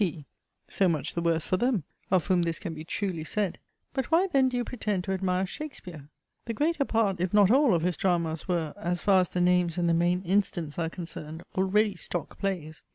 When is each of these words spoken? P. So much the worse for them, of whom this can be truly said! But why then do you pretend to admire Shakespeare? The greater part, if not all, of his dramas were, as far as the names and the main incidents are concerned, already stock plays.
P. 0.03 0.25
So 0.67 0.89
much 0.89 1.13
the 1.13 1.21
worse 1.21 1.45
for 1.45 1.57
them, 1.57 1.83
of 2.09 2.25
whom 2.25 2.41
this 2.41 2.57
can 2.57 2.73
be 2.73 2.83
truly 2.83 3.23
said! 3.23 3.59
But 3.93 4.07
why 4.09 4.25
then 4.31 4.49
do 4.49 4.57
you 4.57 4.63
pretend 4.63 5.03
to 5.03 5.11
admire 5.11 5.45
Shakespeare? 5.45 6.09
The 6.45 6.55
greater 6.55 6.85
part, 6.85 7.19
if 7.19 7.35
not 7.35 7.51
all, 7.51 7.75
of 7.75 7.83
his 7.83 7.97
dramas 7.97 8.47
were, 8.47 8.73
as 8.77 9.03
far 9.03 9.21
as 9.21 9.29
the 9.29 9.41
names 9.41 9.77
and 9.77 9.87
the 9.87 9.93
main 9.93 10.23
incidents 10.23 10.79
are 10.79 10.89
concerned, 10.89 11.43
already 11.55 11.95
stock 11.95 12.39
plays. 12.39 12.81